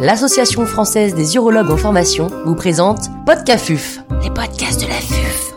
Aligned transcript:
l'Association 0.00 0.64
française 0.64 1.14
des 1.14 1.34
urologues 1.34 1.70
en 1.70 1.76
formation 1.76 2.28
vous 2.44 2.54
présente 2.54 3.08
Podcafuf, 3.26 3.98
les 4.22 4.30
podcasts 4.30 4.80
de 4.80 4.86
la 4.86 4.94
FUF. 4.94 5.54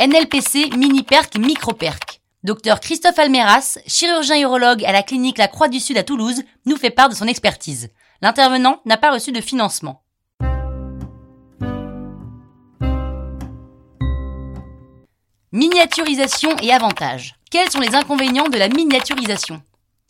NLPC, 0.00 0.76
mini-perc, 0.76 1.36
micro-perc. 1.36 2.20
Docteur 2.44 2.80
Christophe 2.80 3.18
Almeras, 3.18 3.78
chirurgien 3.86 4.40
urologue 4.40 4.84
à 4.84 4.92
la 4.92 5.02
clinique 5.02 5.38
La 5.38 5.48
Croix 5.48 5.68
du 5.68 5.80
Sud 5.80 5.98
à 5.98 6.02
Toulouse, 6.02 6.42
nous 6.64 6.76
fait 6.76 6.90
part 6.90 7.10
de 7.10 7.14
son 7.14 7.28
expertise. 7.28 7.90
L'intervenant 8.22 8.80
n'a 8.86 8.96
pas 8.96 9.12
reçu 9.12 9.32
de 9.32 9.40
financement. 9.40 10.01
Miniaturisation 15.54 16.56
et 16.62 16.72
avantages. 16.72 17.34
Quels 17.50 17.68
sont 17.68 17.80
les 17.80 17.94
inconvénients 17.94 18.48
de 18.48 18.56
la 18.56 18.70
miniaturisation? 18.70 19.60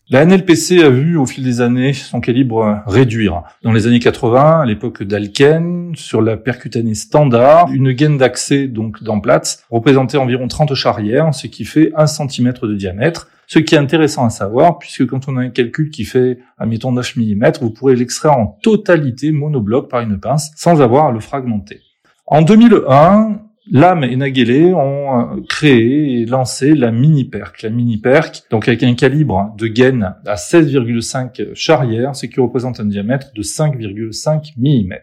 La 0.09 0.23
NLPC 0.23 0.81
a 0.81 0.89
vu 0.89 1.17
au 1.17 1.25
fil 1.25 1.43
des 1.43 1.59
années 1.59 1.91
son 1.91 2.21
calibre 2.21 2.81
réduire. 2.87 3.43
Dans 3.61 3.73
les 3.73 3.85
années 3.85 3.99
80, 3.99 4.61
à 4.61 4.65
l'époque 4.65 5.03
d'Alken, 5.03 5.91
sur 5.97 6.21
la 6.21 6.37
percutanée 6.37 6.95
standard, 6.95 7.69
une 7.73 7.91
gaine 7.91 8.17
d'accès 8.17 8.67
donc 8.67 9.03
d'Emplatz 9.03 9.65
représentait 9.69 10.15
environ 10.15 10.47
30 10.47 10.75
charrières, 10.75 11.35
ce 11.35 11.47
qui 11.47 11.65
fait 11.65 11.91
1 11.97 12.07
cm 12.07 12.53
de 12.61 12.75
diamètre. 12.75 13.27
Ce 13.47 13.59
qui 13.59 13.75
est 13.75 13.79
intéressant 13.79 14.23
à 14.23 14.29
savoir, 14.29 14.79
puisque 14.79 15.05
quand 15.07 15.27
on 15.27 15.35
a 15.35 15.41
un 15.41 15.49
calcul 15.49 15.89
qui 15.89 16.05
fait, 16.05 16.39
admettons, 16.57 16.93
9 16.93 17.17
mm, 17.17 17.51
vous 17.59 17.71
pourrez 17.71 17.97
l'extraire 17.97 18.37
en 18.37 18.57
totalité 18.63 19.33
monobloc 19.33 19.89
par 19.89 19.99
une 19.99 20.21
pince, 20.21 20.51
sans 20.55 20.81
avoir 20.81 21.07
à 21.07 21.11
le 21.11 21.19
fragmenter. 21.19 21.81
En 22.27 22.43
2001, 22.43 23.41
Lam 23.71 24.03
et 24.03 24.15
Nagele 24.17 24.73
ont 24.73 25.37
euh, 25.37 25.41
créé 25.47 26.21
et 26.21 26.25
lancé 26.25 26.73
la 26.73 26.91
mini-perc. 26.91 27.61
La 27.61 27.69
mini-perc, 27.69 28.43
donc 28.51 28.67
avec 28.67 28.83
un 28.83 28.93
calibre 28.93 29.53
de 29.57 29.67
gaine 29.67 30.15
à 30.25 30.35
16,5 30.35 31.55
charrières, 31.55 32.15
ce 32.15 32.25
qui 32.25 32.41
représente 32.41 32.79
un 32.79 32.85
diamètre 32.85 33.27
de 33.33 33.41
5,5 33.41 34.53
mm. 34.57 34.93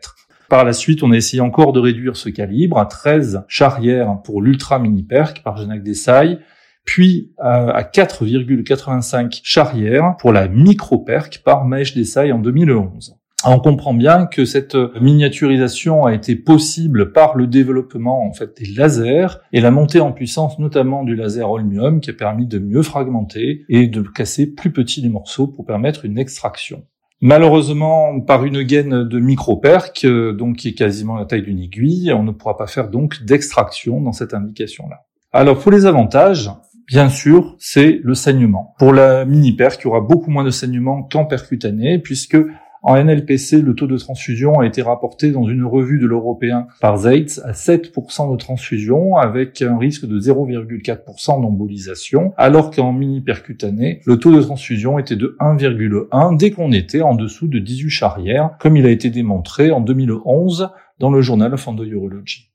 Par 0.50 0.64
la 0.64 0.72
suite, 0.72 1.02
on 1.02 1.12
a 1.12 1.16
essayé 1.16 1.40
encore 1.40 1.72
de 1.72 1.80
réduire 1.80 2.16
ce 2.16 2.28
calibre 2.28 2.78
à 2.78 2.86
13 2.86 3.44
charrières 3.48 4.20
pour 4.24 4.42
l'ultra 4.42 4.78
mini-perc 4.78 5.42
par 5.42 5.56
Genac 5.56 5.82
Desai, 5.82 6.38
puis 6.84 7.32
à 7.38 7.82
4,85 7.82 9.40
charrières 9.44 10.16
pour 10.18 10.32
la 10.32 10.48
micro-perc 10.48 11.42
par 11.44 11.64
Maèche 11.64 11.94
Desai 11.94 12.32
en 12.32 12.40
2011. 12.40 13.19
On 13.46 13.58
comprend 13.58 13.94
bien 13.94 14.26
que 14.26 14.44
cette 14.44 14.76
miniaturisation 15.00 16.04
a 16.04 16.12
été 16.12 16.36
possible 16.36 17.12
par 17.12 17.36
le 17.36 17.46
développement 17.46 18.26
en 18.26 18.34
fait 18.34 18.54
des 18.60 18.66
lasers 18.66 19.38
et 19.54 19.62
la 19.62 19.70
montée 19.70 20.00
en 20.00 20.12
puissance 20.12 20.58
notamment 20.58 21.04
du 21.04 21.16
laser 21.16 21.50
holmium 21.50 22.00
qui 22.00 22.10
a 22.10 22.12
permis 22.12 22.46
de 22.46 22.58
mieux 22.58 22.82
fragmenter 22.82 23.64
et 23.70 23.86
de 23.86 24.02
casser 24.02 24.46
plus 24.46 24.72
petits 24.72 25.00
les 25.00 25.08
morceaux 25.08 25.46
pour 25.46 25.64
permettre 25.64 26.04
une 26.04 26.18
extraction. 26.18 26.84
Malheureusement, 27.22 28.20
par 28.20 28.44
une 28.44 28.62
gaine 28.62 29.04
de 29.04 29.18
micro-perc, 29.18 30.04
euh, 30.04 30.32
donc 30.32 30.56
qui 30.56 30.68
est 30.68 30.74
quasiment 30.74 31.16
la 31.16 31.26
taille 31.26 31.42
d'une 31.42 31.60
aiguille, 31.60 32.12
on 32.12 32.22
ne 32.22 32.32
pourra 32.32 32.56
pas 32.56 32.66
faire 32.66 32.88
donc 32.88 33.22
d'extraction 33.24 34.00
dans 34.02 34.12
cette 34.12 34.34
indication-là. 34.34 35.06
Alors 35.32 35.58
pour 35.58 35.72
les 35.72 35.86
avantages, 35.86 36.50
Bien 36.90 37.08
sûr, 37.08 37.54
c'est 37.60 38.00
le 38.02 38.14
saignement. 38.14 38.74
Pour 38.80 38.92
la 38.92 39.24
mini-perc, 39.24 39.78
il 39.80 39.84
y 39.84 39.86
aura 39.86 40.00
beaucoup 40.00 40.28
moins 40.28 40.42
de 40.42 40.50
saignement 40.50 41.04
qu'en 41.04 41.24
percutané, 41.24 42.00
puisque 42.00 42.36
en 42.82 42.96
NLPC, 42.96 43.60
le 43.60 43.74
taux 43.74 43.86
de 43.86 43.98
transfusion 43.98 44.60
a 44.60 44.66
été 44.66 44.80
rapporté 44.80 45.32
dans 45.32 45.44
une 45.44 45.64
revue 45.64 45.98
de 45.98 46.06
l'Européen 46.06 46.66
par 46.80 46.96
Zeitz 46.96 47.40
à 47.44 47.52
7% 47.52 48.32
de 48.32 48.36
transfusion 48.36 49.16
avec 49.16 49.60
un 49.60 49.76
risque 49.76 50.06
de 50.06 50.18
0,4% 50.18 51.42
d'embolisation, 51.42 52.32
alors 52.36 52.70
qu'en 52.70 52.92
mini-percutané, 52.92 54.00
le 54.06 54.18
taux 54.18 54.34
de 54.34 54.40
transfusion 54.40 54.98
était 54.98 55.16
de 55.16 55.36
1,1 55.40 56.36
dès 56.36 56.50
qu'on 56.50 56.72
était 56.72 57.02
en 57.02 57.14
dessous 57.14 57.48
de 57.48 57.58
18 57.58 57.90
charrières, 57.90 58.50
comme 58.58 58.76
il 58.76 58.86
a 58.86 58.90
été 58.90 59.10
démontré 59.10 59.70
en 59.70 59.80
2011 59.80 60.70
dans 60.98 61.10
le 61.10 61.20
journal 61.20 61.52
of 61.52 61.68
Endourology. 61.68 62.49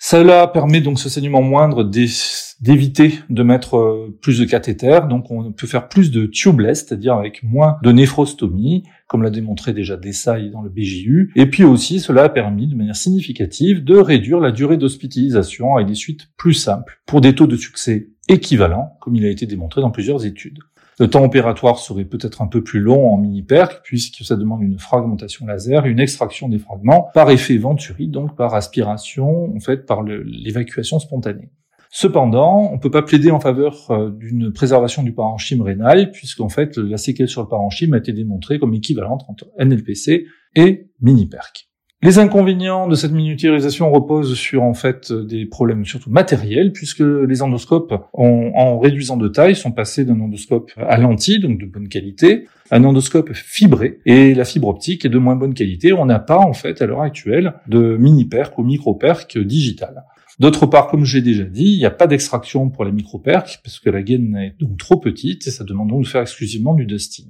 Cela 0.00 0.46
permet 0.46 0.80
donc 0.80 1.00
ce 1.00 1.08
saignement 1.08 1.42
moindre 1.42 1.82
d'éviter 1.82 3.18
de 3.30 3.42
mettre 3.42 3.76
euh, 3.76 4.16
plus 4.22 4.38
de 4.38 4.44
cathéters, 4.44 5.08
donc 5.08 5.30
on 5.32 5.50
peut 5.50 5.66
faire 5.66 5.88
plus 5.88 6.12
de 6.12 6.26
tubeless, 6.26 6.86
c'est-à-dire 6.86 7.14
avec 7.14 7.42
moins 7.42 7.78
de 7.82 7.90
néphrostomie, 7.90 8.84
comme 9.08 9.24
l'a 9.24 9.30
démontré 9.30 9.72
déjà 9.72 9.96
Desai 9.96 10.50
dans 10.52 10.62
le 10.62 10.70
BJU, 10.70 11.32
et 11.34 11.46
puis 11.46 11.64
aussi 11.64 11.98
cela 11.98 12.24
a 12.24 12.28
permis 12.28 12.68
de 12.68 12.76
manière 12.76 12.94
significative 12.94 13.82
de 13.82 13.96
réduire 13.96 14.38
la 14.38 14.52
durée 14.52 14.76
d'hospitalisation 14.76 15.74
avec 15.74 15.88
des 15.88 15.96
suites 15.96 16.28
plus 16.36 16.54
simples, 16.54 17.00
pour 17.04 17.20
des 17.20 17.34
taux 17.34 17.48
de 17.48 17.56
succès 17.56 18.10
équivalents, 18.28 18.96
comme 19.00 19.16
il 19.16 19.24
a 19.24 19.30
été 19.30 19.46
démontré 19.46 19.80
dans 19.80 19.90
plusieurs 19.90 20.24
études. 20.24 20.60
Le 20.98 21.08
temps 21.08 21.24
opératoire 21.24 21.78
serait 21.78 22.04
peut-être 22.04 22.42
un 22.42 22.48
peu 22.48 22.62
plus 22.62 22.80
long 22.80 23.14
en 23.14 23.18
mini-perc, 23.18 23.82
puisque 23.84 24.24
ça 24.24 24.36
demande 24.36 24.62
une 24.62 24.78
fragmentation 24.78 25.46
laser, 25.46 25.86
une 25.86 26.00
extraction 26.00 26.48
des 26.48 26.58
fragments 26.58 27.08
par 27.14 27.30
effet 27.30 27.56
Venturi, 27.56 28.08
donc 28.08 28.34
par 28.36 28.54
aspiration, 28.54 29.54
en 29.54 29.60
fait, 29.60 29.86
par 29.86 30.02
l'évacuation 30.02 30.98
spontanée. 30.98 31.50
Cependant, 31.90 32.68
on 32.70 32.74
ne 32.74 32.80
peut 32.80 32.90
pas 32.90 33.02
plaider 33.02 33.30
en 33.30 33.40
faveur 33.40 33.90
euh, 33.90 34.10
d'une 34.10 34.52
préservation 34.52 35.02
du 35.02 35.12
parenchyme 35.12 35.62
rénal, 35.62 36.10
puisqu'en 36.10 36.48
fait, 36.48 36.76
la 36.76 36.98
séquelle 36.98 37.28
sur 37.28 37.42
le 37.42 37.48
parenchyme 37.48 37.94
a 37.94 37.98
été 37.98 38.12
démontrée 38.12 38.58
comme 38.58 38.74
équivalente 38.74 39.22
entre 39.28 39.46
NLPC 39.58 40.26
et 40.54 40.90
mini-perc. 41.00 41.67
Les 42.00 42.20
inconvénients 42.20 42.86
de 42.86 42.94
cette 42.94 43.10
miniaturisation 43.10 43.90
reposent 43.90 44.36
sur 44.36 44.62
en 44.62 44.72
fait 44.72 45.12
des 45.12 45.46
problèmes 45.46 45.84
surtout 45.84 46.10
matériels, 46.10 46.72
puisque 46.72 47.00
les 47.00 47.42
endoscopes, 47.42 47.92
en 48.12 48.78
réduisant 48.78 49.16
de 49.16 49.26
taille, 49.26 49.56
sont 49.56 49.72
passés 49.72 50.04
d'un 50.04 50.20
endoscope 50.20 50.70
à 50.76 50.96
lentille, 50.96 51.40
donc 51.40 51.58
de 51.58 51.66
bonne 51.66 51.88
qualité, 51.88 52.46
à 52.70 52.76
un 52.76 52.84
endoscope 52.84 53.32
fibré, 53.32 53.98
et 54.06 54.32
la 54.32 54.44
fibre 54.44 54.68
optique 54.68 55.04
est 55.04 55.08
de 55.08 55.18
moins 55.18 55.34
bonne 55.34 55.54
qualité. 55.54 55.92
On 55.92 56.06
n'a 56.06 56.20
pas 56.20 56.38
en 56.38 56.52
fait 56.52 56.80
à 56.82 56.86
l'heure 56.86 57.02
actuelle 57.02 57.54
de 57.66 57.96
mini-perc 57.96 58.56
ou 58.58 58.62
micro-perc 58.62 59.36
digital. 59.36 60.04
D'autre 60.38 60.66
part, 60.66 60.86
comme 60.86 61.04
j'ai 61.04 61.20
déjà 61.20 61.42
dit, 61.42 61.72
il 61.72 61.78
n'y 61.78 61.84
a 61.84 61.90
pas 61.90 62.06
d'extraction 62.06 62.70
pour 62.70 62.84
les 62.84 62.92
micro-percs, 62.92 63.58
parce 63.64 63.80
que 63.80 63.90
la 63.90 64.02
gaine 64.02 64.36
est 64.36 64.54
donc 64.60 64.78
trop 64.78 65.00
petite, 65.00 65.48
et 65.48 65.50
ça 65.50 65.64
demande 65.64 65.88
donc 65.88 66.04
de 66.04 66.08
faire 66.08 66.22
exclusivement 66.22 66.74
du 66.74 66.86
dusting. 66.86 67.26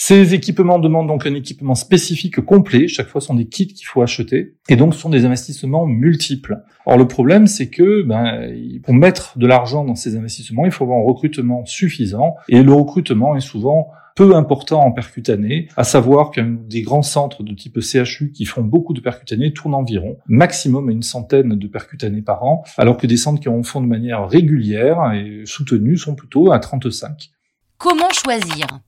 Ces 0.00 0.32
équipements 0.32 0.78
demandent 0.78 1.08
donc 1.08 1.26
un 1.26 1.34
équipement 1.34 1.74
spécifique 1.74 2.40
complet. 2.40 2.86
Chaque 2.86 3.08
fois, 3.08 3.20
ce 3.20 3.26
sont 3.26 3.34
des 3.34 3.48
kits 3.48 3.66
qu'il 3.66 3.84
faut 3.84 4.00
acheter. 4.00 4.54
Et 4.68 4.76
donc, 4.76 4.94
sont 4.94 5.08
des 5.08 5.24
investissements 5.24 5.86
multiples. 5.86 6.62
Or, 6.86 6.96
le 6.96 7.08
problème, 7.08 7.48
c'est 7.48 7.68
que 7.68 8.02
ben, 8.02 8.48
pour 8.84 8.94
mettre 8.94 9.36
de 9.36 9.46
l'argent 9.48 9.84
dans 9.84 9.96
ces 9.96 10.14
investissements, 10.14 10.66
il 10.66 10.70
faut 10.70 10.84
avoir 10.84 11.00
un 11.00 11.02
recrutement 11.02 11.66
suffisant. 11.66 12.36
Et 12.48 12.62
le 12.62 12.72
recrutement 12.72 13.34
est 13.34 13.40
souvent 13.40 13.88
peu 14.14 14.36
important 14.36 14.84
en 14.84 14.92
percutané, 14.92 15.66
à 15.76 15.82
savoir 15.82 16.30
qu'un 16.30 16.56
des 16.68 16.82
grands 16.82 17.02
centres 17.02 17.42
de 17.42 17.52
type 17.52 17.80
CHU 17.80 18.30
qui 18.30 18.44
font 18.44 18.62
beaucoup 18.62 18.94
de 18.94 19.00
percutanés 19.00 19.52
tournent 19.52 19.74
environ 19.74 20.16
maximum 20.28 20.90
à 20.90 20.92
une 20.92 21.02
centaine 21.02 21.58
de 21.58 21.66
percutanés 21.66 22.22
par 22.22 22.44
an, 22.44 22.62
alors 22.76 22.98
que 22.98 23.08
des 23.08 23.16
centres 23.16 23.40
qui 23.40 23.48
en 23.48 23.64
font 23.64 23.80
de 23.80 23.86
manière 23.86 24.28
régulière 24.28 25.12
et 25.12 25.42
soutenue 25.44 25.98
sont 25.98 26.14
plutôt 26.14 26.52
à 26.52 26.60
35. 26.60 27.30
Comment 27.78 28.10
choisir? 28.10 28.78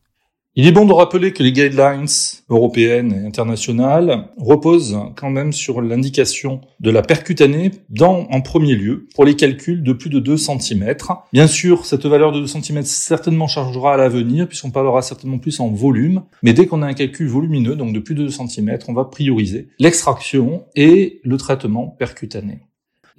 Il 0.61 0.67
est 0.67 0.73
bon 0.73 0.85
de 0.85 0.93
rappeler 0.93 1.33
que 1.33 1.43
les 1.43 1.53
guidelines 1.53 2.05
européennes 2.51 3.15
et 3.15 3.27
internationales 3.27 4.27
reposent 4.37 4.99
quand 5.17 5.31
même 5.31 5.55
sur 5.55 5.81
l'indication 5.81 6.61
de 6.81 6.91
la 6.91 7.01
percutanée 7.01 7.71
dans, 7.89 8.27
en 8.31 8.43
premier 8.43 8.75
lieu, 8.75 9.09
pour 9.15 9.25
les 9.25 9.37
calculs 9.37 9.83
de 9.83 9.95
plus 9.95 10.11
de 10.11 10.19
2 10.19 10.37
cm. 10.37 10.97
Bien 11.33 11.47
sûr, 11.47 11.87
cette 11.87 12.05
valeur 12.05 12.31
de 12.33 12.41
2 12.41 12.47
cm 12.47 12.83
certainement 12.83 13.47
changera 13.47 13.95
à 13.95 13.97
l'avenir, 13.97 14.47
puisqu'on 14.49 14.71
parlera 14.71 15.01
certainement 15.01 15.39
plus 15.39 15.61
en 15.61 15.69
volume, 15.69 16.25
mais 16.43 16.53
dès 16.53 16.67
qu'on 16.67 16.83
a 16.83 16.87
un 16.87 16.93
calcul 16.93 17.27
volumineux, 17.27 17.75
donc 17.75 17.95
de 17.95 17.99
plus 17.99 18.15
de 18.15 18.25
2 18.25 18.29
cm, 18.29 18.81
on 18.87 18.93
va 18.93 19.07
prioriser 19.07 19.69
l'extraction 19.79 20.67
et 20.77 21.23
le 21.25 21.39
traitement 21.39 21.87
percutané. 21.87 22.59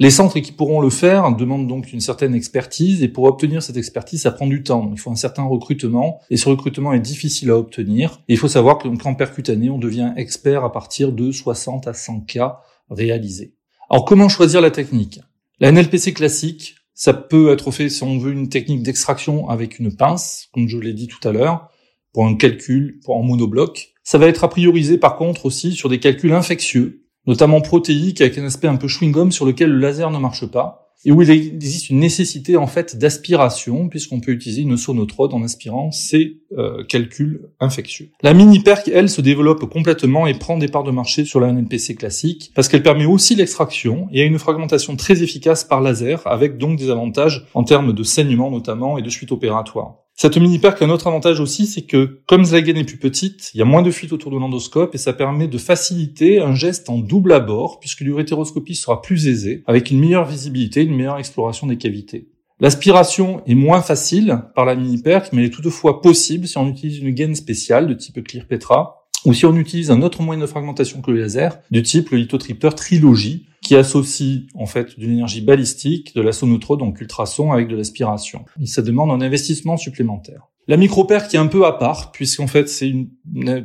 Les 0.01 0.09
centres 0.09 0.39
qui 0.39 0.51
pourront 0.51 0.81
le 0.81 0.89
faire 0.89 1.31
demandent 1.31 1.67
donc 1.67 1.93
une 1.93 2.01
certaine 2.01 2.33
expertise 2.33 3.03
et 3.03 3.07
pour 3.07 3.25
obtenir 3.25 3.61
cette 3.61 3.77
expertise, 3.77 4.23
ça 4.23 4.31
prend 4.31 4.47
du 4.47 4.63
temps. 4.63 4.89
Il 4.91 4.99
faut 4.99 5.11
un 5.11 5.15
certain 5.15 5.43
recrutement 5.43 6.19
et 6.31 6.37
ce 6.37 6.49
recrutement 6.49 6.91
est 6.91 6.99
difficile 6.99 7.51
à 7.51 7.57
obtenir. 7.59 8.19
il 8.27 8.39
faut 8.39 8.47
savoir 8.47 8.79
que 8.79 8.87
en 8.87 9.13
percutané, 9.13 9.69
on 9.69 9.77
devient 9.77 10.11
expert 10.17 10.63
à 10.63 10.71
partir 10.71 11.11
de 11.11 11.31
60 11.31 11.85
à 11.85 11.93
100 11.93 12.21
cas 12.21 12.61
réalisés. 12.89 13.53
Alors 13.91 14.03
comment 14.05 14.27
choisir 14.27 14.59
la 14.59 14.71
technique? 14.71 15.19
La 15.59 15.71
NLPC 15.71 16.13
classique, 16.13 16.77
ça 16.95 17.13
peut 17.13 17.53
être 17.53 17.69
fait 17.69 17.89
si 17.89 18.01
on 18.01 18.17
veut 18.17 18.31
une 18.31 18.49
technique 18.49 18.81
d'extraction 18.81 19.49
avec 19.49 19.77
une 19.77 19.95
pince, 19.95 20.47
comme 20.51 20.67
je 20.67 20.79
l'ai 20.79 20.93
dit 20.93 21.09
tout 21.09 21.27
à 21.27 21.31
l'heure, 21.31 21.69
pour 22.11 22.25
un 22.25 22.33
calcul 22.33 22.99
pour 23.05 23.17
en 23.17 23.21
monobloc. 23.21 23.93
Ça 24.03 24.17
va 24.17 24.25
être 24.25 24.43
a 24.43 24.49
priorisé 24.49 24.97
par 24.97 25.15
contre 25.15 25.45
aussi 25.45 25.73
sur 25.73 25.89
des 25.89 25.99
calculs 25.99 26.33
infectieux, 26.33 27.05
notamment 27.27 27.61
protéique 27.61 28.21
avec 28.21 28.37
un 28.37 28.45
aspect 28.45 28.67
un 28.67 28.77
peu 28.77 28.87
chewing-gum 28.87 29.31
sur 29.31 29.45
lequel 29.45 29.71
le 29.71 29.79
laser 29.79 30.09
ne 30.11 30.17
marche 30.17 30.45
pas 30.45 30.81
et 31.03 31.11
où 31.11 31.21
il 31.21 31.31
existe 31.31 31.89
une 31.89 31.99
nécessité 31.99 32.57
en 32.57 32.67
fait 32.67 32.97
d'aspiration 32.97 33.89
puisqu'on 33.89 34.19
peut 34.19 34.31
utiliser 34.31 34.61
une 34.61 34.77
sonotrode 34.77 35.33
en 35.33 35.43
aspirant 35.43 35.91
ces 35.91 36.41
euh, 36.57 36.83
calculs 36.83 37.49
infectieux. 37.59 38.11
La 38.21 38.33
mini-perc, 38.33 38.89
elle, 38.93 39.09
se 39.09 39.21
développe 39.21 39.67
complètement 39.69 40.27
et 40.27 40.33
prend 40.33 40.57
des 40.57 40.67
parts 40.67 40.83
de 40.83 40.91
marché 40.91 41.25
sur 41.25 41.39
la 41.39 41.49
NPC 41.49 41.95
classique 41.95 42.51
parce 42.55 42.67
qu'elle 42.67 42.83
permet 42.83 43.05
aussi 43.05 43.35
l'extraction 43.35 44.07
et 44.11 44.21
a 44.21 44.25
une 44.25 44.39
fragmentation 44.39 44.95
très 44.95 45.23
efficace 45.23 45.63
par 45.63 45.81
laser 45.81 46.25
avec 46.27 46.57
donc 46.57 46.77
des 46.77 46.89
avantages 46.89 47.47
en 47.53 47.63
termes 47.63 47.93
de 47.93 48.03
saignement 48.03 48.51
notamment 48.51 48.97
et 48.97 49.01
de 49.01 49.09
suite 49.09 49.31
opératoire. 49.31 49.97
Cette 50.21 50.37
mini-perc 50.37 50.79
a 50.79 50.85
un 50.85 50.91
autre 50.91 51.07
avantage 51.07 51.39
aussi, 51.39 51.65
c'est 51.65 51.81
que 51.81 52.21
comme 52.27 52.43
la 52.51 52.61
gaine 52.61 52.77
est 52.77 52.83
plus 52.83 52.99
petite, 52.99 53.49
il 53.55 53.57
y 53.57 53.61
a 53.63 53.65
moins 53.65 53.81
de 53.81 53.89
fuite 53.89 54.13
autour 54.13 54.29
de 54.29 54.37
l'endoscope 54.37 54.93
et 54.93 54.99
ça 54.99 55.13
permet 55.13 55.47
de 55.47 55.57
faciliter 55.57 56.39
un 56.39 56.53
geste 56.53 56.91
en 56.91 56.99
double 56.99 57.33
abord 57.33 57.79
puisque 57.79 58.01
l'urétéroscopie 58.01 58.75
sera 58.75 59.01
plus 59.01 59.27
aisée 59.27 59.63
avec 59.65 59.89
une 59.89 59.99
meilleure 59.99 60.27
visibilité, 60.27 60.83
une 60.83 60.95
meilleure 60.95 61.17
exploration 61.17 61.65
des 61.65 61.79
cavités. 61.79 62.27
L'aspiration 62.59 63.41
est 63.47 63.55
moins 63.55 63.81
facile 63.81 64.43
par 64.53 64.65
la 64.65 64.75
mini-perc, 64.75 65.33
mais 65.33 65.41
elle 65.41 65.47
est 65.47 65.49
toutefois 65.49 66.03
possible 66.03 66.47
si 66.47 66.55
on 66.59 66.69
utilise 66.69 66.99
une 66.99 67.09
gaine 67.09 67.33
spéciale 67.33 67.87
de 67.87 67.95
type 67.95 68.23
Clear-Petra 68.23 69.00
ou 69.25 69.33
si 69.33 69.45
on 69.45 69.55
utilise 69.55 69.91
un 69.91 70.01
autre 70.01 70.21
moyen 70.21 70.41
de 70.41 70.45
fragmentation 70.45 71.01
que 71.01 71.11
le 71.11 71.21
laser, 71.21 71.59
du 71.69 71.83
type 71.83 72.09
le 72.09 72.17
lithotripteur 72.17 72.75
Trilogy, 72.75 73.45
qui 73.61 73.75
associe 73.75 74.41
en 74.55 74.65
fait 74.65 74.97
d'une 74.97 75.11
énergie 75.11 75.41
balistique, 75.41 76.15
de 76.15 76.21
la 76.21 76.31
sonotro, 76.31 76.77
donc 76.77 76.99
ultrason, 76.99 77.51
avec 77.51 77.67
de 77.67 77.75
l'aspiration. 77.75 78.45
Et 78.59 78.65
ça 78.65 78.81
demande 78.81 79.11
un 79.11 79.23
investissement 79.23 79.77
supplémentaire. 79.77 80.47
La 80.67 80.77
micro-perc 80.77 81.29
qui 81.29 81.35
est 81.35 81.39
un 81.39 81.47
peu 81.47 81.65
à 81.65 81.73
part, 81.73 82.11
puisqu'en 82.11 82.47
fait 82.47 82.67
c'est 82.69 82.89
une, 82.89 83.09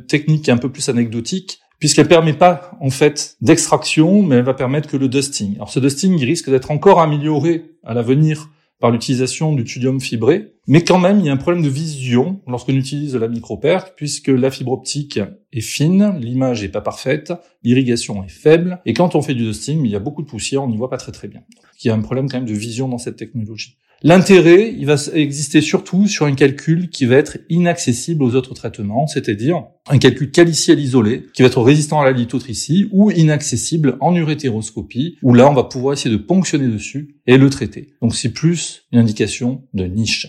technique 0.07 0.43
qui 0.43 0.49
est 0.49 0.53
un 0.53 0.57
peu 0.57 0.71
plus 0.71 0.89
anecdotique, 0.89 1.59
puisqu'elle 1.79 2.07
permet 2.07 2.33
pas 2.33 2.71
en 2.79 2.89
fait 2.89 3.35
d'extraction, 3.41 4.23
mais 4.23 4.37
elle 4.37 4.43
va 4.43 4.53
permettre 4.53 4.89
que 4.89 4.97
le 4.97 5.07
dusting. 5.07 5.55
Alors 5.55 5.69
ce 5.69 5.79
dusting 5.79 6.17
il 6.17 6.25
risque 6.25 6.49
d'être 6.49 6.71
encore 6.71 6.99
amélioré 6.99 7.71
à 7.83 7.93
l'avenir 7.93 8.49
par 8.79 8.91
l'utilisation 8.91 9.53
du 9.53 9.63
tudium 9.63 9.99
fibré. 9.99 10.53
Mais 10.67 10.83
quand 10.83 10.99
même, 10.99 11.19
il 11.19 11.25
y 11.25 11.29
a 11.29 11.33
un 11.33 11.37
problème 11.37 11.63
de 11.63 11.69
vision 11.69 12.41
lorsqu'on 12.47 12.75
utilise 12.75 13.15
la 13.15 13.27
micro-perc, 13.27 13.93
puisque 13.95 14.27
la 14.27 14.51
fibre 14.51 14.73
optique 14.73 15.19
est 15.51 15.61
fine, 15.61 16.17
l'image 16.19 16.63
est 16.63 16.69
pas 16.69 16.81
parfaite, 16.81 17.33
l'irrigation 17.63 18.23
est 18.23 18.29
faible, 18.29 18.81
et 18.85 18.93
quand 18.93 19.15
on 19.15 19.21
fait 19.21 19.33
du 19.33 19.43
dusting, 19.43 19.83
il 19.85 19.91
y 19.91 19.95
a 19.95 19.99
beaucoup 19.99 20.21
de 20.21 20.27
poussière, 20.27 20.63
on 20.63 20.67
n'y 20.67 20.77
voit 20.77 20.89
pas 20.89 20.97
très 20.97 21.11
très 21.11 21.27
bien. 21.27 21.41
il 21.81 21.87
y 21.87 21.89
a 21.89 21.95
un 21.95 22.01
problème 22.01 22.29
quand 22.29 22.37
même 22.37 22.47
de 22.47 22.53
vision 22.53 22.87
dans 22.87 22.97
cette 22.97 23.15
technologie. 23.15 23.77
L'intérêt, 24.03 24.75
il 24.77 24.85
va 24.85 24.95
exister 25.13 25.59
surtout 25.59 26.05
sur 26.07 26.27
un 26.27 26.35
calcul 26.35 26.89
qui 26.89 27.05
va 27.05 27.15
être 27.15 27.39
inaccessible 27.49 28.23
aux 28.23 28.35
autres 28.35 28.53
traitements, 28.53 29.07
c'est-à-dire 29.07 29.63
un 29.89 29.97
calcul 29.97 30.29
caliciel 30.29 30.79
isolé 30.79 31.25
qui 31.33 31.41
va 31.41 31.47
être 31.47 31.61
résistant 31.63 31.99
à 32.01 32.05
la 32.05 32.11
lithotricie 32.11 32.87
ou 32.91 33.09
inaccessible 33.09 33.97
en 33.99 34.15
urétéroscopie, 34.15 35.17
où 35.23 35.33
là, 35.33 35.49
on 35.49 35.55
va 35.55 35.63
pouvoir 35.63 35.93
essayer 35.93 36.15
de 36.15 36.21
ponctionner 36.21 36.67
dessus 36.67 37.15
et 37.25 37.37
le 37.37 37.49
traiter. 37.49 37.95
Donc 38.03 38.13
c'est 38.13 38.29
plus 38.29 38.83
une 38.91 38.99
indication 38.99 39.63
de 39.73 39.85
niche. 39.85 40.27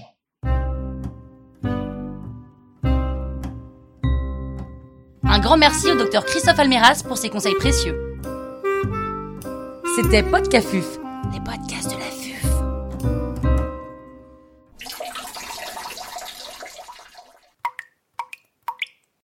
Un 5.24 5.40
grand 5.40 5.58
merci 5.58 5.90
au 5.92 5.96
docteur 5.98 6.24
Christophe 6.24 6.58
Almeras 6.58 7.02
pour 7.06 7.18
ses 7.18 7.28
conseils 7.28 7.54
précieux. 7.58 7.94
C'était 9.94 10.22
Podcafuf, 10.22 10.98
les 11.34 11.40
podcasts 11.40 11.90
de. 11.90 11.97